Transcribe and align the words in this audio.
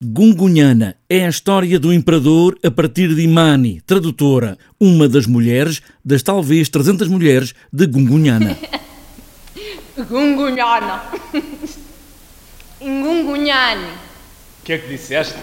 Gungunhana 0.00 0.94
é 1.10 1.26
a 1.26 1.28
história 1.28 1.76
do 1.76 1.92
imperador 1.92 2.56
a 2.64 2.70
partir 2.70 3.12
de 3.16 3.22
Imani, 3.22 3.80
tradutora, 3.80 4.56
uma 4.78 5.08
das 5.08 5.26
mulheres 5.26 5.82
das 6.04 6.22
talvez 6.22 6.68
300 6.68 7.08
mulheres 7.08 7.52
de 7.72 7.84
Gungunhana. 7.84 8.56
Gungunhana. 10.08 11.02
Ngungunhani. 12.80 13.90
O 14.60 14.64
que 14.64 14.74
é 14.74 14.78
que 14.78 14.88
disseste? 14.88 15.36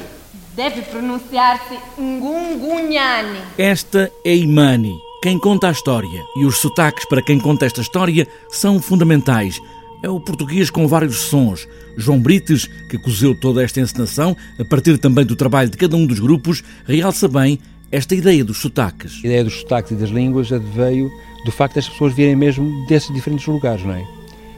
Deve 0.56 0.84
pronunciar-se 0.84 1.78
Ngungunhani. 2.00 3.42
Esta 3.58 4.10
é 4.24 4.34
Imani, 4.38 4.98
quem 5.22 5.38
conta 5.38 5.68
a 5.68 5.72
história, 5.72 6.24
e 6.38 6.46
os 6.46 6.60
sotaques 6.60 7.04
para 7.10 7.22
quem 7.22 7.42
conta 7.42 7.66
esta 7.66 7.82
história 7.82 8.26
são 8.48 8.82
fundamentais 8.82 9.60
é 10.04 10.10
o 10.10 10.20
português 10.20 10.70
com 10.70 10.88
vários 10.88 11.18
sons. 11.18 11.68
João 11.98 12.20
Brites, 12.20 12.70
que 12.90 12.98
cozeu 12.98 13.34
toda 13.34 13.64
esta 13.64 13.80
encenação, 13.80 14.36
a 14.60 14.66
partir 14.66 14.98
também 14.98 15.26
do 15.26 15.36
trabalho 15.36 15.70
de 15.70 15.78
cada 15.78 15.96
um 15.96 16.06
dos 16.06 16.20
grupos, 16.20 16.64
realça 16.86 17.28
bem 17.28 17.60
esta 17.92 18.14
ideia 18.14 18.44
dos 18.44 18.58
sotaques. 18.58 19.22
A 19.24 19.28
ideia 19.28 19.44
dos 19.44 19.62
sotaques 19.62 19.92
e 19.92 19.96
das 19.96 20.10
línguas 20.10 20.52
adveio 20.52 21.10
do 21.46 21.52
facto 21.52 21.76
das 21.76 21.88
pessoas 21.88 22.14
virem 22.14 22.36
mesmo 22.36 22.86
desses 22.88 23.14
diferentes 23.14 23.46
lugares, 23.46 23.86
não 23.86 23.94
é? 23.94 24.06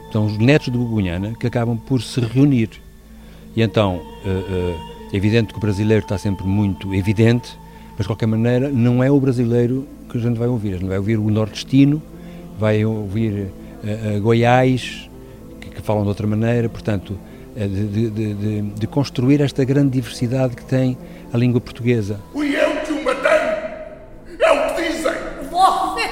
Então, 0.08 0.24
os 0.26 0.38
netos 0.38 0.72
de 0.72 0.78
Bugunhana 0.78 1.34
que 1.38 1.46
acabam 1.46 1.76
por 1.76 2.02
se 2.02 2.18
reunir. 2.20 2.70
E 3.54 3.62
então, 3.62 4.00
é 5.12 5.16
evidente 5.16 5.52
que 5.52 5.58
o 5.58 5.60
brasileiro 5.60 6.02
está 6.02 6.16
sempre 6.18 6.46
muito 6.46 6.94
evidente, 6.94 7.58
mas 7.90 8.00
de 8.00 8.06
qualquer 8.06 8.26
maneira 8.26 8.70
não 8.70 9.04
é 9.04 9.10
o 9.10 9.20
brasileiro 9.20 9.86
que 10.10 10.16
a 10.16 10.20
gente 10.20 10.38
vai 10.38 10.48
ouvir. 10.48 10.74
A 10.74 10.78
gente 10.78 10.88
vai 10.88 10.98
ouvir 10.98 11.18
o 11.18 11.30
nordestino, 11.30 12.02
vai 12.58 12.84
ouvir 12.84 13.48
Goiás, 14.22 15.07
que 15.80 15.86
falam 15.86 16.02
de 16.02 16.08
outra 16.08 16.26
maneira, 16.26 16.68
portanto, 16.68 17.18
eh, 17.56 17.66
de, 17.66 17.86
de, 17.86 18.34
de, 18.34 18.62
de, 18.62 18.86
construir 18.86 19.40
esta 19.40 19.64
grande 19.64 19.90
diversidade 19.90 20.54
que 20.54 20.64
tem 20.64 20.98
a 21.32 21.36
língua 21.38 21.60
portuguesa. 21.60 22.20
Fui 22.32 22.54
eu 22.54 22.76
que 22.84 22.92
o 22.92 23.04
matei! 23.04 23.30
É 24.38 24.52
o 24.52 24.74
que 24.74 24.82
dizem! 24.82 25.12
Vosso 25.50 25.98
é 25.98 26.08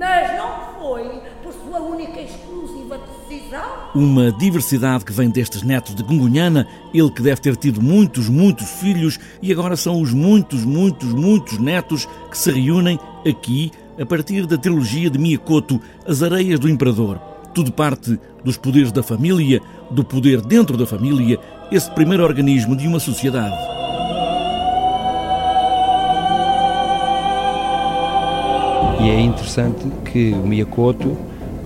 mas 0.00 0.36
não 0.38 0.80
foi 0.80 1.20
por 1.42 1.52
sua 1.52 1.80
única 1.80 2.20
e 2.20 2.24
exclusiva 2.24 2.98
decisão. 3.28 3.90
Uma 3.94 4.32
diversidade 4.32 5.04
que 5.04 5.12
vem 5.12 5.28
destes 5.28 5.62
netos 5.62 5.94
de 5.94 6.02
Gungunhana, 6.02 6.66
ele 6.94 7.10
que 7.10 7.20
deve 7.20 7.40
ter 7.40 7.54
tido 7.56 7.82
muitos, 7.82 8.28
muitos 8.28 8.66
filhos 8.80 9.18
e 9.42 9.52
agora 9.52 9.76
são 9.76 10.00
os 10.00 10.12
muitos, 10.12 10.64
muitos, 10.64 11.12
muitos 11.12 11.58
netos 11.58 12.08
que 12.30 12.38
se 12.38 12.50
reúnem 12.50 12.98
aqui 13.28 13.70
a 14.00 14.06
partir 14.06 14.46
da 14.46 14.56
trilogia 14.56 15.10
de 15.10 15.18
Miyakoto, 15.18 15.80
As 16.06 16.22
Areias 16.22 16.58
do 16.58 16.68
Imperador. 16.68 17.29
Tudo 17.54 17.72
parte 17.72 18.18
dos 18.44 18.56
poderes 18.56 18.92
da 18.92 19.02
família, 19.02 19.60
do 19.90 20.04
poder 20.04 20.40
dentro 20.40 20.76
da 20.76 20.86
família, 20.86 21.38
esse 21.70 21.90
primeiro 21.90 22.22
organismo 22.22 22.76
de 22.76 22.86
uma 22.86 23.00
sociedade. 23.00 23.56
E 29.02 29.08
é 29.08 29.20
interessante 29.20 29.84
que 30.12 30.32
o 30.32 30.46
Miyakoto 30.46 31.16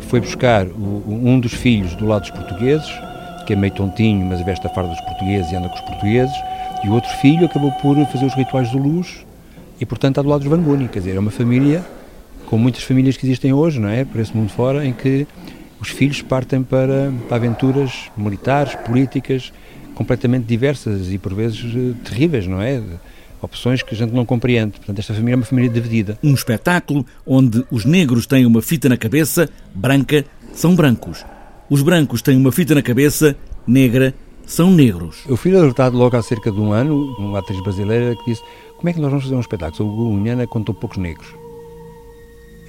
foi 0.02 0.20
buscar 0.20 0.66
um 0.66 1.40
dos 1.40 1.52
filhos 1.52 1.94
do 1.96 2.06
lado 2.06 2.22
dos 2.22 2.30
portugueses, 2.30 2.88
que 3.46 3.52
é 3.52 3.56
meio 3.56 3.74
tontinho, 3.74 4.24
mas 4.24 4.40
veste 4.42 4.66
a 4.66 4.70
farda 4.70 4.90
dos 4.90 5.00
portugueses 5.00 5.50
e 5.50 5.56
anda 5.56 5.68
com 5.68 5.74
os 5.74 5.80
portugueses, 5.80 6.34
e 6.84 6.88
o 6.88 6.92
outro 6.92 7.10
filho 7.16 7.44
acabou 7.46 7.72
por 7.72 7.96
fazer 8.06 8.24
os 8.24 8.34
rituais 8.34 8.70
de 8.70 8.78
luz 8.78 9.26
e, 9.80 9.84
portanto, 9.84 10.12
está 10.12 10.22
do 10.22 10.28
lado 10.28 10.40
dos 10.40 10.48
Vanguni. 10.48 10.86
Quer 10.88 11.00
dizer, 11.00 11.16
é 11.16 11.18
uma 11.18 11.30
família, 11.30 11.84
como 12.46 12.62
muitas 12.62 12.84
famílias 12.84 13.16
que 13.16 13.26
existem 13.26 13.52
hoje, 13.52 13.80
não 13.80 13.88
é? 13.88 14.04
Por 14.04 14.20
esse 14.20 14.36
mundo 14.36 14.50
fora, 14.50 14.86
em 14.86 14.92
que 14.92 15.26
os 15.84 15.90
filhos 15.90 16.22
partem 16.22 16.62
para, 16.62 17.12
para 17.28 17.36
aventuras 17.36 18.10
militares, 18.16 18.74
políticas, 18.74 19.52
completamente 19.94 20.46
diversas 20.46 21.12
e 21.12 21.18
por 21.18 21.34
vezes 21.34 21.62
eh, 21.76 21.92
terríveis, 22.02 22.46
não 22.46 22.60
é? 22.60 22.82
Opções 23.42 23.82
que 23.82 23.94
a 23.94 23.96
gente 23.96 24.14
não 24.14 24.24
compreende. 24.24 24.78
Portanto, 24.78 24.98
esta 24.98 25.12
família 25.12 25.34
é 25.34 25.36
uma 25.36 25.44
família 25.44 25.70
dividida. 25.70 26.18
Um 26.22 26.32
espetáculo 26.32 27.04
onde 27.26 27.62
os 27.70 27.84
negros 27.84 28.26
têm 28.26 28.46
uma 28.46 28.62
fita 28.62 28.88
na 28.88 28.96
cabeça, 28.96 29.46
branca, 29.74 30.24
são 30.54 30.74
brancos. 30.74 31.22
Os 31.68 31.82
brancos 31.82 32.22
têm 32.22 32.38
uma 32.38 32.50
fita 32.50 32.74
na 32.74 32.80
cabeça, 32.80 33.36
negra, 33.66 34.14
são 34.46 34.70
negros. 34.70 35.22
Eu 35.28 35.36
fui 35.36 35.54
alertado 35.54 35.98
logo 35.98 36.16
há 36.16 36.22
cerca 36.22 36.50
de 36.50 36.58
um 36.58 36.72
ano, 36.72 37.14
uma 37.18 37.40
atriz 37.40 37.62
brasileira 37.62 38.16
que 38.16 38.30
disse 38.30 38.42
como 38.78 38.88
é 38.88 38.92
que 38.94 39.00
nós 39.00 39.10
vamos 39.10 39.24
fazer 39.24 39.36
um 39.36 39.40
espetáculo 39.40 39.76
sobre 39.76 39.92
o 39.92 40.08
Gunhana 40.16 40.46
com 40.46 40.62
tão 40.62 40.74
poucos 40.74 40.96
negros? 40.96 41.43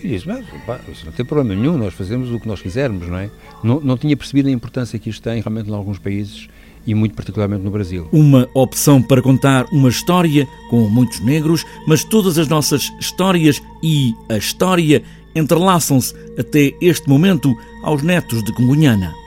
E 0.06 0.08
diz, 0.08 0.24
mas 0.24 0.46
pá, 0.68 0.80
isso 0.88 1.04
não 1.04 1.12
tem 1.12 1.26
problema 1.26 1.60
nenhum, 1.60 1.80
nós 1.80 1.92
fazemos 1.96 2.32
o 2.32 2.40
que 2.40 2.48
nós 2.48 2.62
quisermos, 2.62 3.08
não 3.08 3.18
é? 3.18 3.32
Não, 3.64 3.80
não 3.80 3.98
tinha 3.98 4.16
percebido 4.16 4.48
a 4.48 4.52
importância 4.52 5.00
que 5.00 5.10
isto 5.10 5.24
tem 5.24 5.42
realmente 5.42 5.68
em 5.68 5.74
alguns 5.74 5.98
países 5.98 6.48
e 6.86 6.94
muito 6.94 7.16
particularmente 7.16 7.64
no 7.64 7.72
Brasil. 7.72 8.08
Uma 8.12 8.48
opção 8.54 9.02
para 9.02 9.20
contar 9.20 9.66
uma 9.72 9.90
história 9.90 10.48
com 10.70 10.88
muitos 10.88 11.22
negros, 11.22 11.66
mas 11.88 12.04
todas 12.04 12.38
as 12.38 12.48
nossas 12.48 12.92
histórias 13.00 13.60
e 13.82 14.14
a 14.30 14.38
história 14.38 15.02
entrelaçam-se 15.34 16.14
até 16.38 16.72
este 16.80 17.10
momento 17.10 17.52
aos 17.82 18.04
netos 18.04 18.44
de 18.44 18.54
Cungunhana. 18.54 19.25